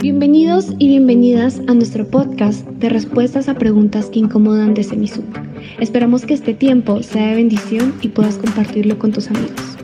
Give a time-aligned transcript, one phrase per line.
[0.00, 5.24] Bienvenidos y bienvenidas a nuestro podcast de respuestas a preguntas que incomodan de Semisub.
[5.80, 9.75] Esperamos que este tiempo sea de bendición y puedas compartirlo con tus amigos.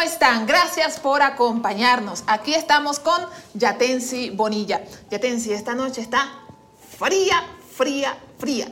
[0.00, 0.46] ¿Cómo están?
[0.46, 2.24] Gracias por acompañarnos.
[2.26, 3.20] Aquí estamos con
[3.52, 4.80] Yatensi Bonilla.
[5.10, 6.26] Yatensi, esta noche está
[6.98, 7.42] fría,
[7.76, 8.68] fría, fría.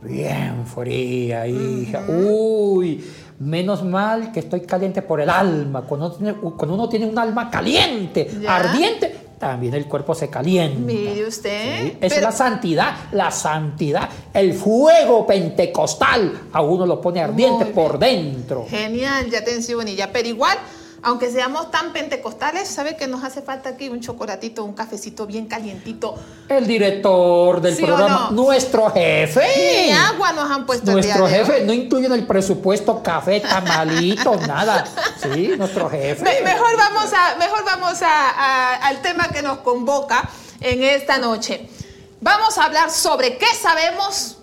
[0.00, 2.04] Bien fría, hija.
[2.06, 3.04] Uy,
[3.40, 5.82] menos mal que estoy caliente por el alma.
[5.82, 10.78] Cuando, uno tiene un alma caliente, ardiente, también el cuerpo se calienta.
[10.80, 11.94] Mire usted.
[11.98, 14.06] Esa es la santidad, la santidad.
[14.34, 18.66] El fuego pentecostal a uno lo pone ardiente por dentro.
[18.68, 20.12] Genial, ya te Bonilla.
[20.12, 20.58] Pero igual
[21.02, 25.46] aunque seamos tan pentecostales, ¿sabe que nos hace falta aquí un chocolatito, un cafecito bien
[25.46, 26.14] calientito?
[26.48, 29.86] El director del programa, nuestro jefe.
[29.86, 34.84] Ni agua nos han puesto Nuestro jefe, no incluye en el presupuesto café, tamalitos, nada.
[35.22, 36.42] Sí, nuestro jefe.
[36.42, 40.28] mejor vamos, a, mejor vamos al tema que nos convoca
[40.60, 41.68] en esta noche.
[42.20, 44.36] Vamos a hablar sobre qué sabemos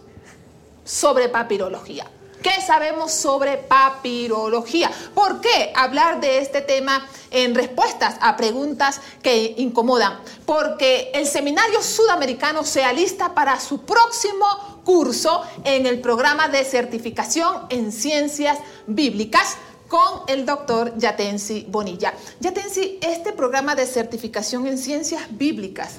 [0.83, 2.07] sobre papirología.
[2.47, 4.89] ¿Qué sabemos sobre papirología?
[5.13, 10.21] ¿Por qué hablar de este tema en respuestas a preguntas que incomodan?
[10.45, 14.45] Porque el Seminario Sudamericano se alista para su próximo
[14.85, 19.57] curso en el programa de certificación en ciencias bíblicas
[19.89, 22.13] con el doctor Yatensi Bonilla.
[22.39, 25.95] Yatensi, este programa de certificación en ciencias bíblicas,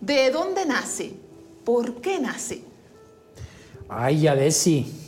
[0.00, 1.14] ¿de dónde nace?
[1.64, 2.62] ¿Por qué nace?
[3.88, 5.07] Ay, Yatensi.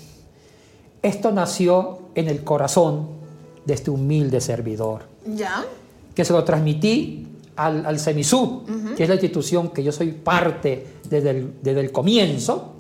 [1.03, 3.09] Esto nació en el corazón
[3.65, 5.03] de este humilde servidor.
[5.27, 5.65] ¿Ya?
[6.15, 7.27] Que se lo transmití
[7.57, 8.65] al, al CEMISU,
[8.97, 12.75] que es la institución que yo soy parte desde el, desde el comienzo.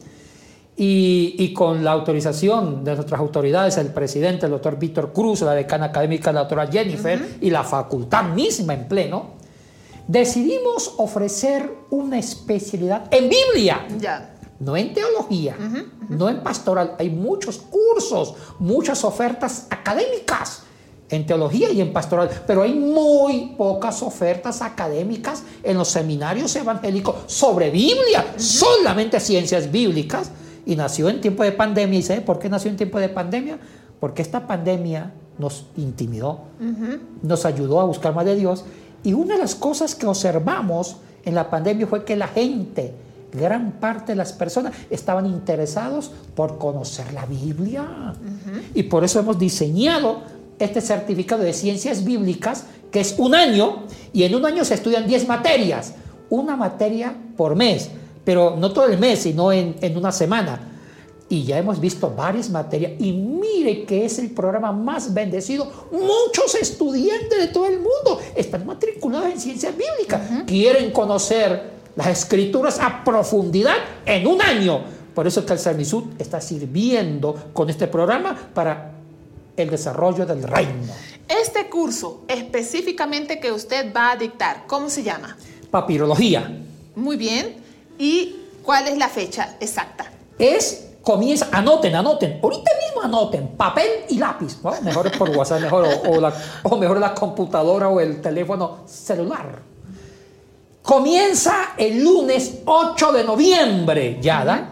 [0.76, 5.52] Y, y, con la autorización de nuestras autoridades, el presidente, el doctor Víctor Cruz, la
[5.52, 9.34] decana académica, la doctora Jennifer, y la facultad misma en pleno,
[10.08, 13.86] decidimos ofrecer una especialidad en Biblia.
[13.98, 15.56] Ya no en teología,
[16.08, 16.94] no en pastoral.
[16.98, 20.62] Hay muchos cursos, muchas ofertas académicas
[21.08, 27.16] en teología y en pastoral, pero hay muy pocas ofertas académicas en los seminarios evangélicos
[27.26, 30.30] sobre Biblia, solamente ciencias bíblicas.
[30.66, 31.98] Y nació en tiempo de pandemia.
[31.98, 33.58] ¿Y sabe por qué nació en tiempo de pandemia?
[33.98, 36.42] Porque esta pandemia nos intimidó,
[37.22, 38.64] nos ayudó a buscar más de Dios.
[39.02, 42.94] Y una de las cosas que observamos en la pandemia fue que la gente,
[43.32, 48.14] gran parte de las personas estaban interesados por conocer la Biblia.
[48.74, 50.22] Y por eso hemos diseñado
[50.58, 55.06] este certificado de ciencias bíblicas, que es un año, y en un año se estudian
[55.06, 55.94] 10 materias,
[56.28, 57.88] una materia por mes,
[58.24, 60.60] pero no todo el mes, sino en, en una semana.
[61.28, 65.70] Y ya hemos visto varias materias, y mire que es el programa más bendecido.
[65.92, 72.78] Muchos estudiantes de todo el mundo están matriculados en ciencias bíblicas, quieren conocer las escrituras
[72.80, 74.80] a profundidad en un año.
[75.14, 78.92] Por eso que el Cernisud está sirviendo con este programa para
[79.54, 80.94] el desarrollo del reino.
[81.28, 85.36] Este curso específicamente que usted va a dictar, ¿cómo se llama?
[85.70, 86.50] Papirología.
[86.96, 87.56] Muy bien.
[87.98, 90.10] ¿Y cuál es la fecha exacta?
[90.38, 96.70] Es comienza, anoten, anoten, ahorita mismo anoten, papel y lápiz, mejor por WhatsApp, mejor, o,
[96.70, 99.69] o mejor la computadora o el teléfono celular.
[100.82, 104.70] Comienza el lunes 8 de noviembre, ya,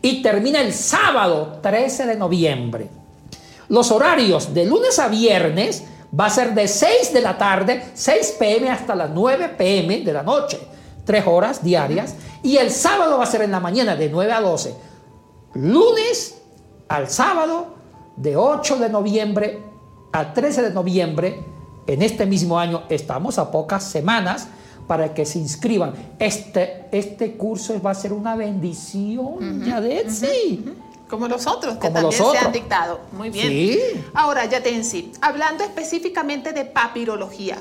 [0.00, 2.88] Y termina el sábado 13 de noviembre.
[3.68, 5.84] Los horarios de lunes a viernes
[6.18, 10.12] va a ser de 6 de la tarde, 6 pm hasta las 9 pm de
[10.12, 10.58] la noche.
[11.04, 12.14] Tres horas diarias.
[12.42, 14.74] Y el sábado va a ser en la mañana de 9 a 12.
[15.54, 16.40] Lunes
[16.88, 17.74] al sábado
[18.16, 19.62] de 8 de noviembre
[20.12, 21.44] al 13 de noviembre.
[21.86, 24.48] En este mismo año estamos a pocas semanas
[24.88, 25.92] para que se inscriban.
[26.18, 30.64] Este, este curso va a ser una bendición, ya de sí.
[31.08, 33.00] Como los otros que también se han dictado.
[33.12, 33.48] Muy bien.
[33.48, 33.80] Sí.
[34.14, 35.12] Ahora, ya sí.
[35.20, 37.58] hablando específicamente de papirología,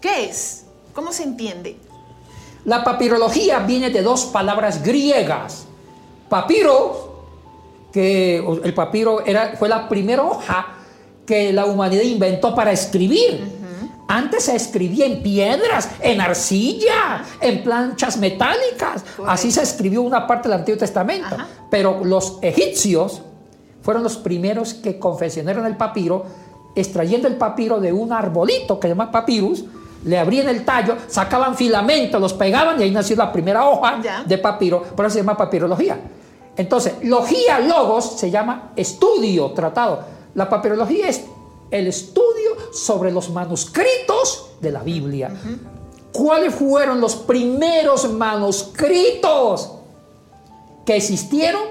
[0.00, 0.66] ¿qué es?
[0.94, 1.76] ¿Cómo se entiende?
[2.64, 5.66] La papirología viene de dos palabras griegas.
[6.28, 7.24] Papiro,
[7.92, 10.76] que el papiro era, fue la primera hoja
[11.26, 13.61] que la humanidad inventó para escribir.
[14.14, 19.02] Antes se escribía en piedras, en arcilla, en planchas metálicas.
[19.26, 21.34] Así se escribió una parte del Antiguo Testamento.
[21.70, 23.22] Pero los egipcios
[23.80, 26.26] fueron los primeros que confeccionaron el papiro,
[26.76, 29.64] extrayendo el papiro de un arbolito que se llama papyrus,
[30.04, 34.24] le abrían el tallo, sacaban filamentos, los pegaban y ahí nació la primera hoja Ya.
[34.24, 35.98] de papiro, por eso se llama papirología.
[36.56, 40.00] Entonces, logía, logos, se llama estudio, tratado.
[40.34, 41.24] La papirología es
[41.70, 42.21] el estudio
[42.72, 45.30] sobre los manuscritos de la Biblia.
[46.12, 49.72] ¿Cuáles fueron los primeros manuscritos
[50.84, 51.62] que existieron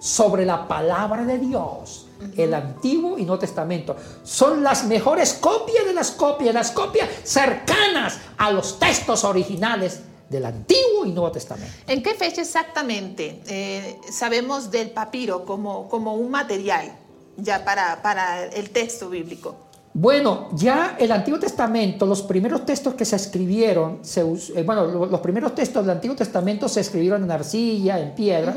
[0.00, 2.06] sobre la palabra de Dios?
[2.36, 3.96] El Antiguo y Nuevo Testamento.
[4.24, 10.44] Son las mejores copias de las copias, las copias cercanas a los textos originales del
[10.44, 11.72] Antiguo y Nuevo Testamento.
[11.86, 16.92] ¿En qué fecha exactamente eh, sabemos del papiro como, como un material
[17.36, 19.67] ya para, para el texto bíblico?
[20.00, 25.06] Bueno, ya el Antiguo Testamento, los primeros textos que se escribieron, se eh, bueno, lo-
[25.06, 28.54] los primeros textos del Antiguo Testamento se escribieron en arcilla, en piedra,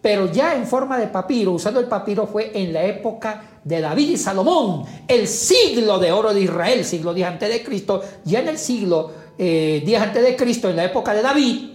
[0.00, 4.10] pero ya en forma de papiro, usando el papiro fue en la época de David
[4.10, 8.46] y Salomón, el siglo de oro de Israel, siglo 10 antes de Cristo, ya en
[8.46, 11.70] el siglo eh, 10 antes de Cristo, en la época de David,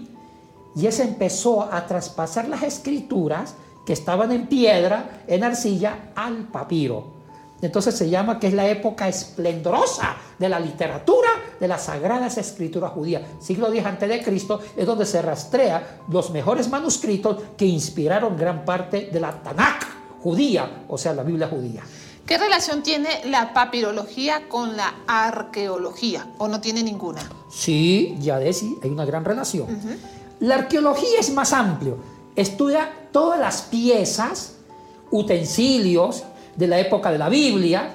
[0.73, 3.55] y se empezó a traspasar las escrituras
[3.85, 7.19] que estaban en piedra, en arcilla, al papiro.
[7.61, 11.29] Entonces se llama que es la época esplendorosa de la literatura
[11.59, 13.21] de las sagradas escrituras judías.
[13.39, 18.65] Siglo X antes de Cristo es donde se rastrea los mejores manuscritos que inspiraron gran
[18.65, 19.85] parte de la Tanakh
[20.21, 21.83] judía, o sea, la Biblia judía.
[22.25, 27.21] ¿Qué relación tiene la papirología con la arqueología o no tiene ninguna?
[27.49, 29.67] Sí, ya de sí, hay una gran relación.
[30.39, 31.97] La arqueología es más amplio.
[32.35, 34.53] Estudia todas las piezas,
[35.11, 36.23] utensilios
[36.55, 37.93] de la época de la Biblia,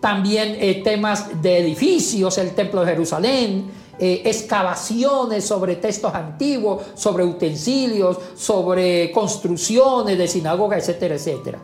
[0.00, 7.22] también eh, temas de edificios, el Templo de Jerusalén, eh, excavaciones sobre textos antiguos, sobre
[7.24, 11.58] utensilios, sobre construcciones de sinagogas, etcétera, etcétera.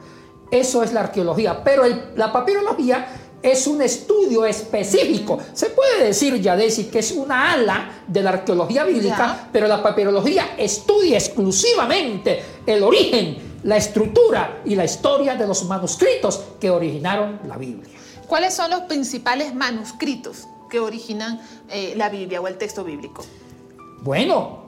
[0.51, 3.07] Eso es la arqueología, pero el- la papirología
[3.43, 5.39] es un estudio específico.
[5.53, 9.49] Se puede decir, ya decir que es una ala de la arqueología bíblica, Ya.
[9.53, 16.43] pero la papirología estudia exclusivamente el origen, la estructura y la historia de los manuscritos
[16.61, 17.97] que originaron la Biblia.
[18.27, 23.25] ¿Cuáles son los principales manuscritos que originan eh, la Biblia o el texto bíblico?
[24.03, 24.67] Bueno,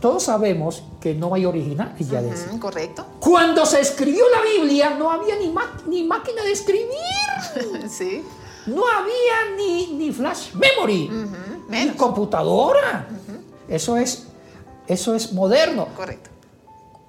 [0.00, 2.22] todos sabemos que no hay originales, ya
[2.58, 3.06] ¿Correcto?
[3.20, 5.52] Cuando se escribió la Biblia no había ni,
[5.86, 6.88] ni máquina de escribir,
[7.90, 8.22] sí.
[8.66, 11.10] no había ni, ni flash memory,
[11.68, 13.08] ni computadora.
[13.68, 14.26] Eso es,
[14.86, 15.88] eso es moderno.
[15.96, 16.30] Correcto.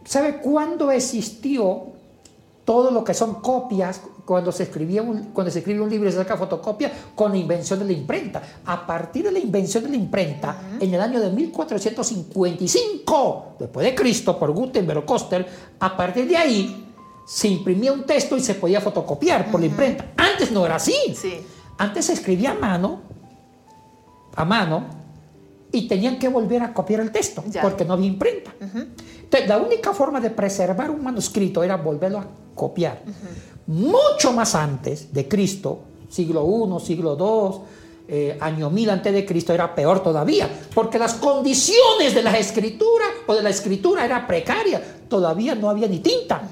[0.05, 1.87] ¿Sabe cuándo existió
[2.63, 3.99] todo lo que son copias?
[4.23, 7.37] Cuando se, escribía un, cuando se escribe un libro y se saca fotocopia con la
[7.37, 8.41] invención de la imprenta.
[8.65, 13.93] A partir de la invención de la imprenta, en el año de 1455, después de
[13.93, 15.45] Cristo, por Gutenberg o Coster,
[15.79, 16.83] a partir de ahí
[17.27, 20.13] se imprimía un texto y se podía fotocopiar por la imprenta.
[20.17, 20.95] Antes no era así.
[21.15, 21.41] Sí.
[21.77, 23.01] Antes se escribía a mano,
[24.35, 25.04] a mano,
[25.71, 27.61] y tenían que volver a copiar el texto, Ya.
[27.61, 28.53] porque no había imprenta.
[28.61, 33.01] Entonces, la única forma de preservar un manuscrito era volverlo a copiar.
[33.67, 35.79] Mucho más antes de Cristo,
[36.09, 36.45] siglo
[36.79, 37.61] I, siglo II,
[38.07, 43.05] eh, año 1000 antes de Cristo, era peor todavía, porque las condiciones de la escritura
[43.25, 46.43] o de la escritura era precaria, todavía no había ni tinta.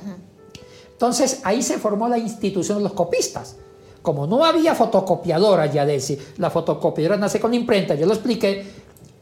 [0.92, 3.58] Entonces ahí se formó la institución de los copistas.
[4.02, 8.66] Como no había fotocopiadora, ya decir, la fotocopiadora nace con imprenta, yo lo expliqué.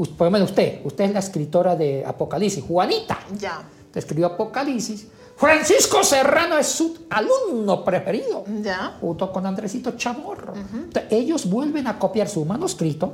[0.09, 3.61] Por lo menos usted, usted es la escritora de Apocalipsis, Juanita, Ya.
[3.93, 5.07] escribió Apocalipsis.
[5.35, 8.97] Francisco Serrano es su alumno preferido, Ya.
[9.01, 10.53] junto con Andresito Chamorro.
[10.55, 13.13] Entonces, ellos vuelven a copiar su manuscrito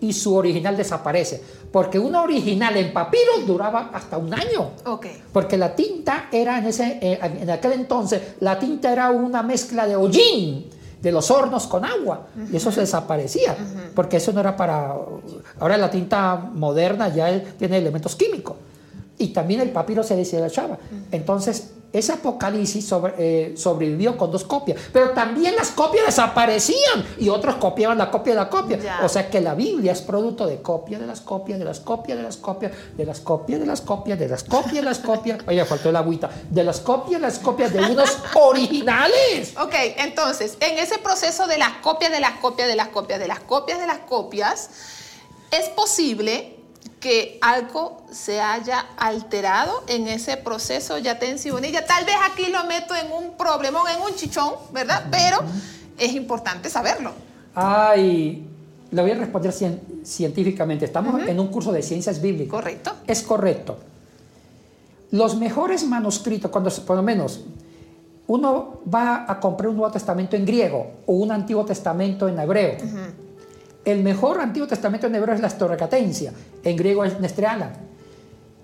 [0.00, 4.70] y su original desaparece, porque una original en papiro duraba hasta un año.
[4.84, 5.06] Ok.
[5.32, 9.86] Porque la tinta era en, ese, eh, en aquel entonces, la tinta era una mezcla
[9.86, 10.66] de hollín,
[11.02, 13.56] de los hornos con agua, y eso se desaparecía,
[13.94, 14.94] porque eso no era para...
[15.58, 18.56] Ahora la tinta moderna ya tiene elementos químicos,
[19.18, 20.78] y también el papiro se deshilachaba.
[21.10, 27.28] Entonces, ese apocalipsis sobre- eh, sobrevivió con dos copias, pero también las copias desaparecían, y
[27.28, 28.78] otros copiaban la copia de la copia.
[28.78, 29.00] Ya.
[29.04, 32.18] O sea que la Biblia es producto de copia de las copias, de las copias,
[32.18, 35.38] de las copias, de las copias, de las copias, de las copias, de las copias.
[35.46, 36.30] Oye, faltó el agüita.
[36.48, 39.54] De las copias, las copias de unos originales.
[39.60, 43.28] Ok, entonces, en ese proceso de las copias, de las copias, de las copias, de
[43.28, 44.70] las copias, de las copias,
[45.50, 46.56] es posible
[47.00, 51.84] que algo se haya alterado en ese proceso, ya y Bonilla.
[51.84, 55.06] Tal vez aquí lo meto en un problemón, en un chichón, ¿verdad?
[55.10, 55.38] Pero
[55.98, 57.12] es importante saberlo.
[57.54, 58.46] Ay,
[58.90, 60.84] le voy a responder cien- científicamente.
[60.84, 62.50] Estamos en un curso de ciencias bíblicas.
[62.52, 62.92] ¿Correcto?
[63.06, 63.78] Es correcto.
[65.10, 67.40] Los mejores manuscritos, cuando por lo menos
[68.28, 72.76] uno va a comprar un Nuevo Testamento en griego o un Antiguo Testamento en hebreo,
[73.84, 77.72] El mejor Antiguo Testamento en hebreo es la Storacatencia, en griego es Nestreala.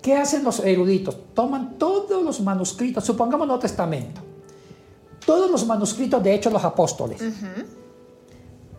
[0.01, 1.17] ¿Qué hacen los eruditos?
[1.33, 4.21] Toman todos los manuscritos, supongamos Nuevo Testamento,
[5.25, 7.21] todos los manuscritos de Hechos los Apóstoles,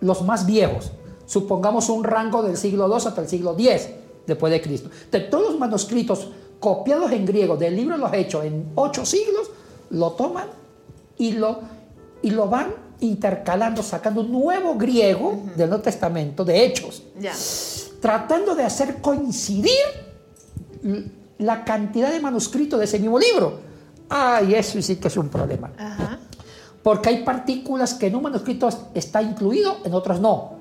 [0.00, 0.92] los más viejos,
[1.26, 3.90] supongamos un rango del siglo II hasta el siglo X
[4.26, 4.88] después de Cristo.
[5.12, 9.50] De todos los manuscritos copiados en griego del libro de los Hechos en ocho siglos,
[9.90, 10.46] lo toman
[11.18, 11.60] y lo,
[12.22, 17.02] y lo van intercalando, sacando un nuevo griego del Nuevo Testamento, de Hechos,
[18.00, 19.70] tratando de hacer coincidir
[21.38, 23.60] la cantidad de manuscritos de ese mismo libro.
[24.08, 25.70] Ay, eso sí que es un problema.
[25.78, 26.18] Ajá.
[26.82, 30.60] Porque hay partículas que en un manuscrito está incluido, en otros no.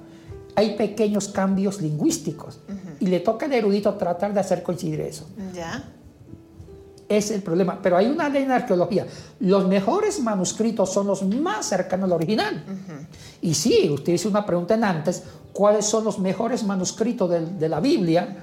[0.55, 2.60] Hay pequeños cambios lingüísticos
[3.00, 5.25] y le toca al erudito tratar de hacer coincidir eso.
[5.53, 5.84] Ya.
[7.09, 7.79] Es el problema.
[7.81, 9.05] Pero hay una ley en arqueología.
[9.39, 12.63] Los mejores manuscritos son los más cercanos al original.
[13.41, 17.67] Y sí, usted hizo una pregunta en antes, ¿cuáles son los mejores manuscritos de, de
[17.67, 18.37] la Biblia?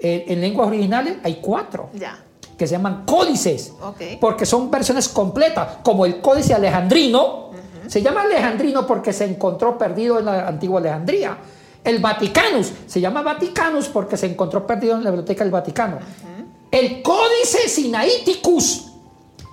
[0.00, 2.18] Eh, en lenguas originales hay cuatro Ya.
[2.56, 4.00] que se llaman códices, Ok.
[4.20, 7.48] porque son versiones completas, como el códice alejandrino.
[7.86, 11.38] Se llama alejandrino porque se encontró perdido en la antigua Alejandría.
[11.82, 15.98] El Vaticanus se llama Vaticanus porque se encontró perdido en la biblioteca del Vaticano.
[16.70, 18.88] El códice Sinaiticus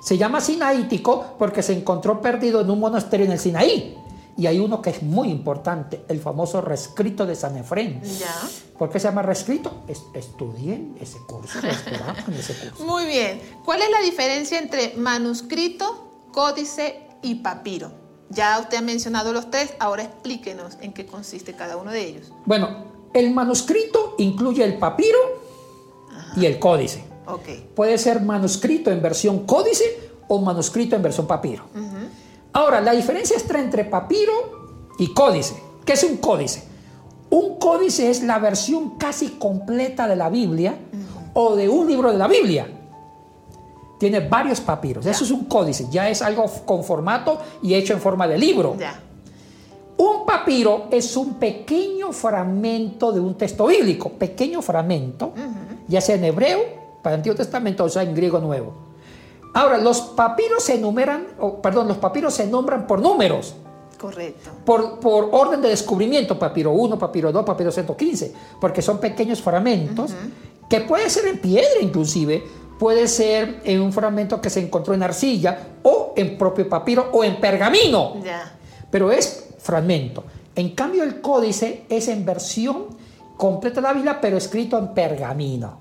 [0.02, 3.98] se llama Sinaítico porque se encontró perdido en un monasterio en el Sinaí.
[4.38, 8.02] Y hay uno que es muy importante, el famoso rescrito de San Efrén.
[8.20, 8.36] Ya.
[8.78, 9.84] ¿Por qué se llama rescrito?
[9.88, 11.58] Es, estudié ese curso,
[12.38, 12.84] ese curso.
[12.84, 13.42] Muy bien.
[13.64, 17.92] ¿Cuál es la diferencia entre manuscrito, códice y papiro?
[18.30, 22.32] Ya usted ha mencionado los tres, ahora explíquenos en qué consiste cada uno de ellos.
[22.46, 25.45] Bueno, el manuscrito incluye el papiro
[26.36, 27.04] y el códice.
[27.76, 29.84] Puede ser manuscrito en versión códice
[30.28, 31.64] o manuscrito en versión papiro.
[32.54, 34.34] Ahora, la diferencia está entre papiro
[34.98, 35.56] y códice.
[35.84, 36.64] ¿Qué es un códice?
[37.30, 40.78] Un códice es la versión casi completa de la Biblia
[41.34, 42.68] o de un libro de la Biblia.
[44.00, 45.06] Tiene varios papiros.
[45.06, 45.88] Eso es un códice.
[45.90, 48.76] Ya es algo con formato y hecho en forma de libro.
[48.78, 49.02] Ya.
[49.98, 55.34] Un papiro es un pequeño fragmento de un texto bíblico, pequeño fragmento,
[55.88, 56.60] ya sea en hebreo,
[57.02, 58.74] para el Antiguo Testamento, o sea en griego nuevo.
[59.54, 63.56] Ahora, los papiros se enumeran, o, perdón, los papiros se nombran por números,
[64.00, 64.50] Correcto.
[64.66, 70.12] por, por orden de descubrimiento, papiro 1, papiro 2, papiro 115, porque son pequeños fragmentos
[70.70, 72.44] que puede ser en piedra inclusive,
[72.78, 77.24] puede ser en un fragmento que se encontró en arcilla o en propio papiro o
[77.24, 78.58] en pergamino Ya.
[78.92, 80.24] pero es fragmento.
[80.56, 82.88] En cambio, el códice es en versión
[83.38, 85.80] completa la Biblia, pero escrito en pergamino.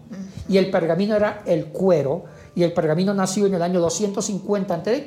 [0.48, 5.04] Y el pergamino era el cuero, y el pergamino nació en el año 250 a.C.,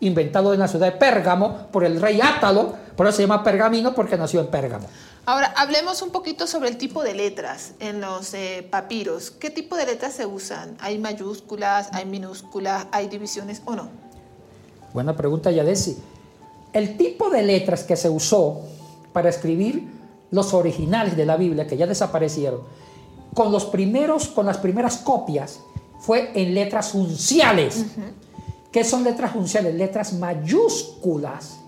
[0.00, 3.94] inventado en la ciudad de Pérgamo por el rey Átalo, por eso se llama pergamino
[3.94, 4.86] porque nació en Pérgamo.
[5.24, 9.30] Ahora, hablemos un poquito sobre el tipo de letras en los eh, papiros.
[9.30, 10.76] ¿Qué tipo de letras se usan?
[10.80, 13.88] ¿Hay mayúsculas, hay minúsculas, hay divisiones o no?
[14.92, 15.96] Buena pregunta, Yadesi.
[16.72, 18.62] El tipo de letras que se usó
[19.12, 19.95] para escribir
[20.36, 22.60] los originales de la Biblia, que ya desaparecieron,
[23.34, 25.60] con, los primeros, con las primeras copias,
[25.98, 27.86] fue en letras unciales.
[28.70, 29.74] ¿Qué son letras unciales?
[29.74, 31.58] Letras mayúsculas,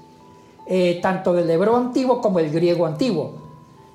[0.66, 3.32] eh, tanto del hebreo antiguo como del griego antiguo.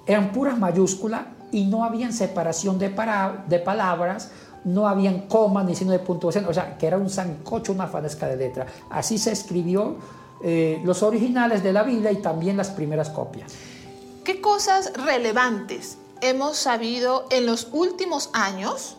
[0.05, 4.31] Eran puras mayúsculas y no habían separación de, para- de palabras,
[4.65, 8.27] no habían comas ni signo de puntuación, o sea, que era un sancocho, una fanesca
[8.27, 8.65] de letra.
[8.89, 9.95] Así se escribió
[10.43, 13.53] eh, los originales de la Biblia y también las primeras copias.
[14.23, 18.95] ¿Qué cosas relevantes hemos sabido en los últimos años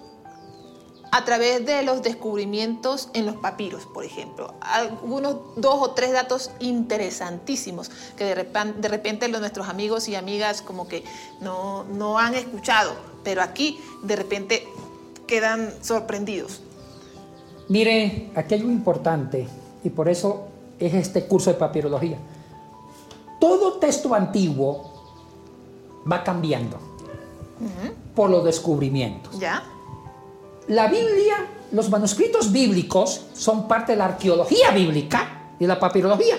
[1.13, 4.53] a través de los descubrimientos en los papiros, por ejemplo?
[4.61, 10.89] Algunos dos o tres datos interesantísimos que de repente, los, nuestros amigos y amigas como
[10.89, 11.05] que
[11.41, 14.69] no, no han escuchado, pero aquí de repente
[15.27, 16.61] quedan sorprendidos.
[17.71, 19.49] Mire, aquí hay algo importante
[19.83, 22.19] y por eso es este curso de papirología.
[23.41, 24.94] Todo texto antiguo
[26.11, 26.79] va cambiando
[28.15, 29.39] por los descubrimientos.
[29.39, 29.63] ¿Ya?
[30.69, 31.37] La Biblia,
[31.73, 36.37] los manuscritos bíblicos son parte de la arqueología bíblica y de la papirología.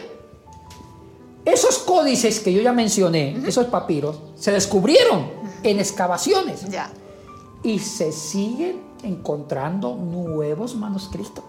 [1.43, 5.29] Esos códices que yo ya mencioné, esos papiros, se descubrieron
[5.63, 6.89] en excavaciones Ya.
[7.63, 11.43] y se siguen encontrando nuevos manuscritos.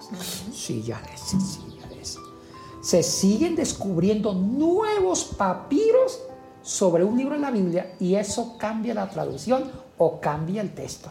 [0.53, 2.19] Sí, ya ves, sí, ya ves.
[2.83, 6.21] Se siguen descubriendo nuevos papiros
[6.67, 11.11] sobre un libro de la Biblia y eso cambia la traducción o cambia el texto.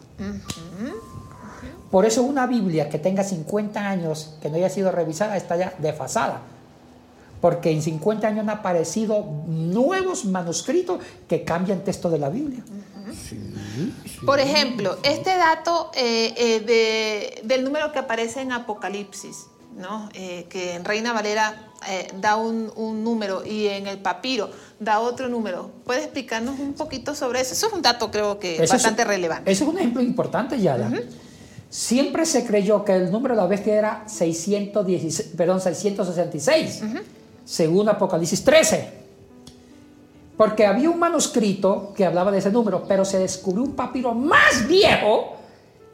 [1.89, 5.73] Por eso una Biblia que tenga 50 años, que no haya sido revisada, está ya
[5.79, 6.41] desfasada.
[7.41, 12.63] porque en 50 años han aparecido nuevos manuscritos que cambian texto de la Biblia.
[14.25, 19.45] Por ejemplo, este dato eh, eh, de- del número que aparece en Apocalipsis,
[19.75, 20.09] ¿no?
[20.13, 24.99] Eh, que en Reina Valera eh, da un, un número y en el papiro da
[24.99, 25.69] otro número.
[25.85, 27.53] ¿Puede explicarnos un poquito sobre eso?
[27.53, 29.51] Eso es un dato creo que Ese es- bastante relevante.
[29.51, 30.89] Ese es un ejemplo importante, Yada.
[31.69, 36.81] Siempre se creyó que el número de la bestia era 616, perdón, 666,
[37.43, 39.05] según Apocalipsis 13.
[40.37, 44.67] Porque había un manuscrito que hablaba de ese número, pero se descubrió un papiro más
[44.67, 45.35] viejo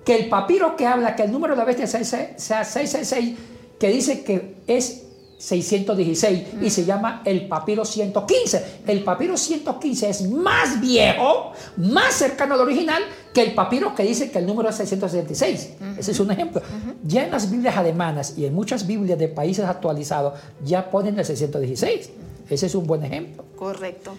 [0.03, 3.37] que el papiro que habla que el número de la bestia sea 666,
[3.81, 5.01] que dice que es
[5.39, 8.81] 616 y se llama el papiro 115.
[8.85, 13.01] El papiro 115 es más viejo, más cercano al original
[13.33, 15.69] que el papiro que dice que el número es 666.
[15.97, 16.61] Ese es un ejemplo.
[17.03, 21.25] Ya en las Biblias alemanas y en muchas Biblias de países actualizados ya ponen el
[21.25, 22.11] 616.
[22.51, 23.43] Ese es un buen ejemplo.
[23.55, 24.15] Correcto.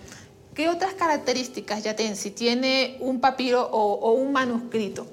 [0.54, 2.16] ¿Qué otras características ya tiene?
[2.16, 5.06] Si tiene un papiro o, un manuscrito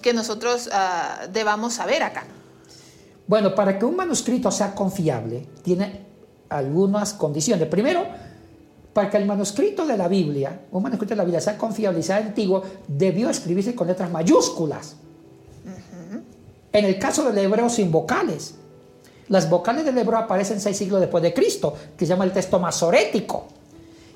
[0.00, 2.24] que nosotros ah, debamos saber acá.
[3.26, 6.06] Bueno, para que un manuscrito sea confiable, tiene
[6.48, 7.68] algunas condiciones.
[7.68, 8.04] Primero,
[8.92, 12.02] para que el manuscrito de la Biblia, un manuscrito de la Biblia sea confiable y
[12.02, 14.96] sea antiguo, debió escribirse con letras mayúsculas.
[16.72, 18.54] En el caso del hebreo, sin vocales.
[19.28, 22.58] Las vocales del hebreo aparecen seis siglos después de Cristo, que se llama el texto
[22.58, 23.46] masorético.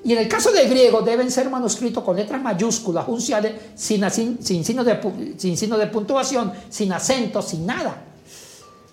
[0.03, 4.43] Y en el caso del griego deben ser manuscritos con letras mayúsculas, unciales, sin, sin,
[4.43, 8.03] sin, signo de, sin signo de puntuación, sin acentos, sin nada.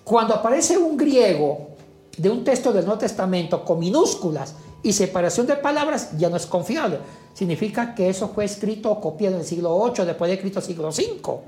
[0.05, 1.69] Cuando aparece un griego
[2.15, 6.45] de un texto del Nuevo Testamento con minúsculas y separación de palabras, ya no es
[6.45, 6.99] confiable.
[7.33, 10.89] Significa que eso fue escrito o copiado en el siglo VIII, después de Cristo siglo
[10.89, 11.39] V.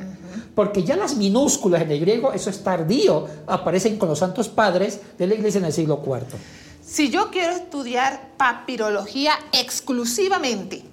[0.55, 5.01] Porque ya las minúsculas en el griego, eso es tardío, aparecen con los santos padres
[5.19, 6.25] de la iglesia en el siglo IV.
[6.83, 10.83] Si yo quiero estudiar papirología exclusivamente,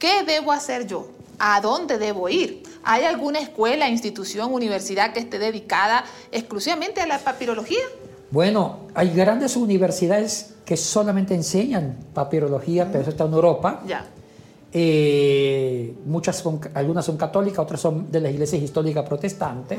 [0.00, 1.06] ¿qué debo hacer yo?
[1.38, 2.64] ¿A dónde debo ir?
[2.84, 7.82] ¿Hay alguna escuela, institución, universidad que esté dedicada exclusivamente a la papirología?
[8.30, 13.82] Bueno, hay grandes universidades que solamente enseñan papirología, pero eso está en Europa.
[13.86, 14.06] Ya.
[14.76, 19.78] Eh, muchas son, algunas son católicas, otras son de las iglesias históricas protestantes.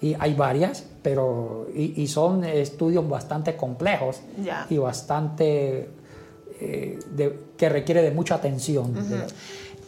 [0.00, 4.66] Y hay varias, pero y, y son estudios bastante complejos Ya.
[4.70, 5.88] y bastante
[6.60, 8.92] eh, de- que requiere de mucha atención.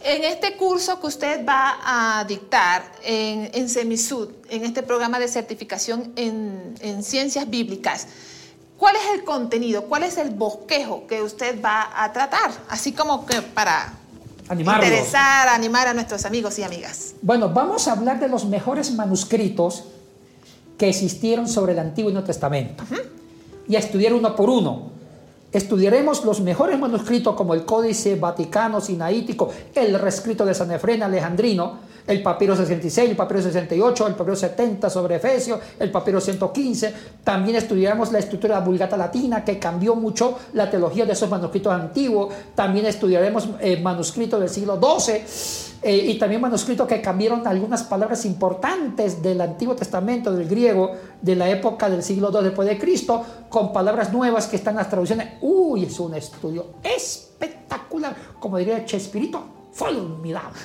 [0.03, 5.29] En este curso que usted va a dictar en, en Semisud, en este programa de
[5.29, 8.07] certificación en, en ciencias bíblicas,
[8.79, 9.85] ¿cuál es el contenido?
[9.85, 12.51] ¿Cuál es el bosquejo que usted va a tratar?
[12.69, 13.93] Así como que para
[14.49, 14.87] Animarlos.
[14.87, 17.15] interesar, animar a nuestros amigos y amigas.
[17.21, 19.85] Bueno, vamos a hablar de los mejores manuscritos
[20.79, 22.85] que existieron sobre el Antiguo y Nuevo Testamento.
[23.69, 24.91] Y a estudiar uno por uno.
[25.53, 31.91] Estudiaremos los mejores manuscritos como el Códice Vaticano Sinaítico, el reescrito de San Efrén Alejandrino,
[32.07, 36.95] el papiro 66, el papiro 68, el papiro 70 sobre Efesios, el papiro 115.
[37.25, 41.29] También estudiaremos la estructura de la Vulgata Latina, que cambió mucho la teología de esos
[41.29, 42.33] manuscritos antiguos.
[42.55, 48.27] También estudiaremos eh, manuscritos del siglo XII eh, y también manuscritos que cambiaron algunas palabras
[48.27, 53.25] importantes del Antiguo Testamento, del griego, de la época del siglo II después de Cristo,
[53.49, 55.39] con palabras nuevas que están en las traducciones.
[55.41, 60.59] Uy, es un estudio espectacular, como diría Chespirito, formidable.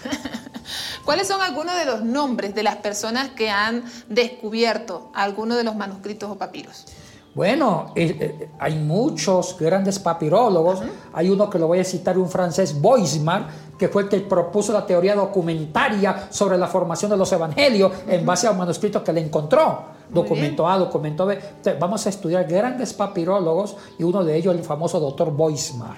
[1.06, 5.76] ¿Cuáles son algunos de los nombres de las personas que han descubierto algunos de los
[5.76, 6.86] manuscritos o papiros?
[7.36, 10.80] Bueno, eh, eh, hay muchos grandes papirólogos.
[11.12, 14.72] Hay uno que lo voy a citar, un francés, Boismar, que fue el que propuso
[14.72, 19.12] la teoría documentaria sobre la formación de los evangelios en base a un manuscrito que
[19.12, 19.96] le encontró.
[20.10, 21.34] Muy Documento A, documento B.
[21.34, 25.98] Entonces, vamos a estudiar grandes papirólogos y uno de ellos el famoso doctor Boismar.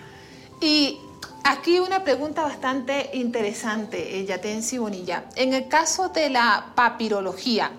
[0.59, 0.97] Y
[1.43, 5.25] aquí una pregunta bastante interesante, eh, Yatensi Bonilla.
[5.35, 7.69] En el caso de la papirología,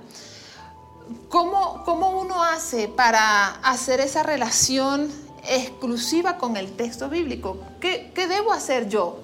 [1.28, 5.08] ¿cómo, ¿cómo uno hace para hacer esa relación
[5.48, 7.58] exclusiva con el texto bíblico?
[7.80, 9.20] ¿Qué, qué debo hacer yo?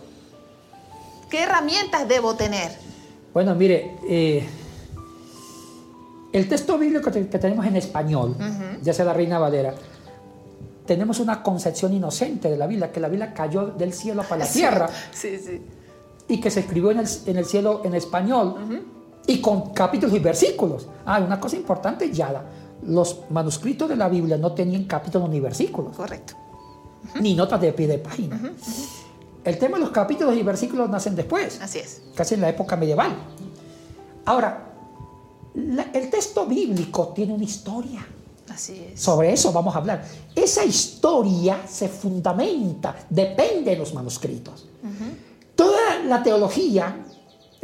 [1.31, 2.71] ¿Qué herramientas debo tener?
[3.33, 4.47] Bueno, mire, eh,
[6.33, 8.37] el texto bíblico que, tenemos en español,
[8.83, 9.75] ya sea la Reina Valera,
[10.87, 14.51] tenemos una concepción inocente de la Biblia, que la Biblia cayó del cielo para la
[14.53, 15.63] tierra Sí, sí.
[16.29, 18.85] y que se escribió en el, en el cielo en español
[19.27, 20.87] y con capítulos y versículos.
[21.07, 22.45] Ah, una cosa importante, Yada,
[22.87, 26.35] los manuscritos de la Biblia no tenían capítulos ni versículos, Correcto.
[27.21, 28.41] ni notas de pie de página.
[29.45, 32.03] El tema de los capítulos y versículos nacen después Así es.
[32.15, 33.15] casi en la época medieval.
[34.27, 34.71] Ahora,
[35.55, 38.07] la- el texto bíblico tiene una historia.
[38.53, 39.01] Así es.
[39.01, 40.05] Sobre eso vamos a hablar.
[40.35, 44.67] Esa historia se fundamenta, depende de los manuscritos.
[45.57, 47.05] Toda la teología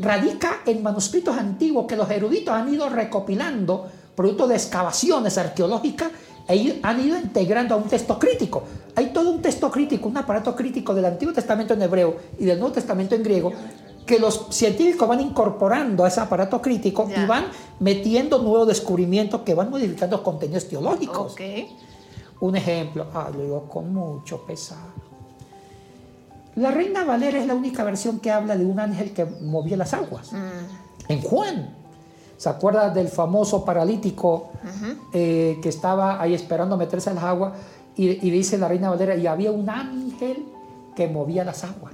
[0.01, 6.11] radica en manuscritos antiguos que los eruditos han ido recopilando, producto de excavaciones arqueológicas,
[6.49, 8.65] e han ido integrando a un texto crítico.
[8.97, 12.59] Hay todo un texto crítico, un aparato crítico del Antiguo Testamento en hebreo y del
[12.59, 13.53] Nuevo Testamento en griego,
[14.05, 17.45] que los científicos van incorporando a ese aparato crítico y van
[17.79, 21.37] metiendo nuevos descubrimientos que van modificando contenidos teológicos.
[22.41, 25.10] Un ejemplo, ah, lo digo con mucho pesar.
[26.61, 29.95] La Reina Valera es la única versión que habla de un ángel que movía las
[29.95, 30.31] aguas.
[30.31, 31.11] Mm.
[31.11, 31.75] En Juan.
[32.37, 34.51] ¿Se acuerda del famoso paralítico
[35.13, 37.53] eh, que estaba ahí esperando meterse en las aguas?
[37.97, 40.47] Y, dice la Reina Valera, y había un ángel
[40.97, 41.93] que movía las aguas.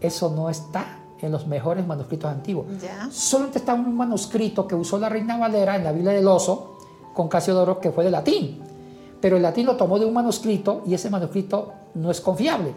[0.00, 2.66] Eso no está en los mejores manuscritos antiguos.
[3.10, 6.78] Solamente está un manuscrito que usó la Reina Valera en la Biblia del Oso
[7.14, 8.60] con Casiodoro que fue de latín.
[9.20, 12.74] Pero el latín lo tomó de un manuscrito y ese manuscrito no es confiable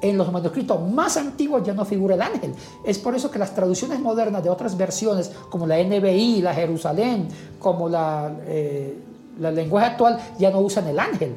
[0.00, 2.54] en los manuscritos más antiguos ya no figura el ángel.
[2.84, 7.28] Es por eso que las traducciones modernas de otras versiones, como la NBI, la Jerusalén,
[7.58, 8.98] como la, eh,
[9.38, 11.34] la lenguaje actual, ya no usan el ángel.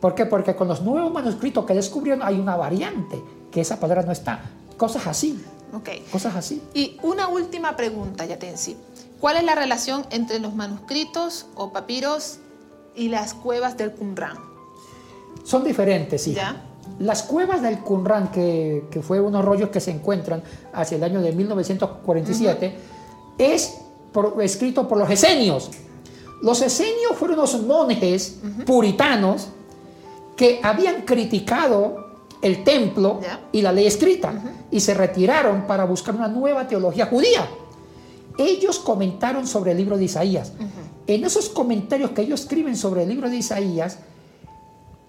[0.00, 0.26] ¿Por qué?
[0.26, 4.40] Porque con los nuevos manuscritos que descubrieron hay una variante, que esa palabra no está.
[4.76, 5.42] Cosas así.
[5.72, 6.00] Okay.
[6.12, 6.62] Cosas así.
[6.72, 8.76] Y una última pregunta, Yatensi.
[9.20, 12.38] ¿Cuál es la relación entre los manuscritos o papiros
[12.94, 14.36] y las cuevas del Qumran?
[15.44, 16.34] Son diferentes, sí.
[16.34, 16.62] ¿Ya?
[16.98, 21.20] Las cuevas del Qumran, que, que, fue unos rollos que se encuentran hacia el año
[21.20, 22.76] de 1947,
[23.38, 23.80] es
[24.40, 25.70] escrito por los esenios.
[26.42, 29.48] Los esenios fueron unos monjes puritanos
[30.36, 32.04] que habían criticado
[32.42, 33.20] el templo
[33.52, 34.34] y la ley escrita
[34.70, 37.48] y se retiraron para buscar una nueva teología judía.
[38.36, 40.52] Ellos comentaron sobre el libro de Isaías.
[41.06, 43.98] En esos comentarios que ellos escriben sobre el libro de Isaías,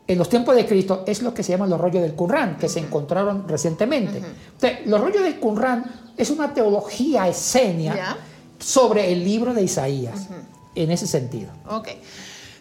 [0.08, 2.70] en los tiempos de Cristo es lo que se llama los rollos del Qumran, que
[2.70, 4.22] se encontraron recientemente.
[4.86, 8.18] los rollos del Qumran es una teología esenia
[8.60, 10.28] sobre el libro de Isaías,
[10.76, 11.52] en ese sentido.
[11.70, 11.90] Ok.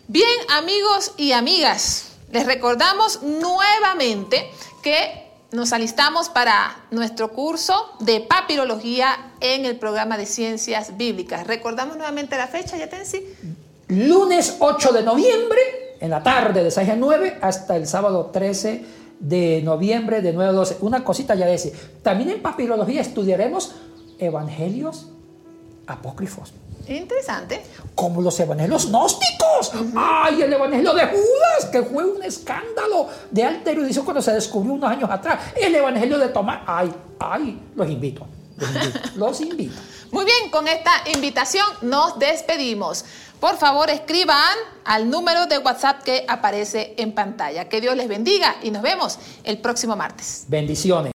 [0.09, 4.51] Bien, amigos y amigas, les recordamos nuevamente
[4.83, 11.47] que nos alistamos para nuestro curso de papirología en el programa de ciencias bíblicas.
[11.47, 13.23] Recordamos nuevamente la fecha, Yatensi.
[13.89, 18.85] Lunes 8 de noviembre en la tarde de 6 a 9 hasta el sábado 13
[19.21, 20.77] de noviembre de 9 a 12.
[20.83, 21.73] Una cosita ya decir.
[22.03, 23.75] También en papirología estudiaremos
[24.19, 25.09] evangelios
[25.87, 26.53] apócrifos.
[26.89, 27.63] Interesante.
[27.95, 29.73] Como los evangelios gnósticos.
[29.97, 31.71] ¡Ay, el evangelio de Judas!
[31.73, 35.41] Que fue un escándalo de alta erudición cuando se descubrió unos años atrás.
[35.57, 36.61] El evangelio de Tomás.
[36.67, 37.63] ¡Ay, ay!
[37.75, 38.27] Los invito.
[38.57, 39.11] Los invito.
[39.17, 39.75] los invito.
[40.11, 43.05] Muy bien, con esta invitación nos despedimos.
[43.41, 47.69] Por favor, escriban al número de WhatsApp que aparece en pantalla.
[47.69, 50.45] Que Dios les bendiga y nos vemos el próximo martes.
[50.49, 51.14] Bendiciones.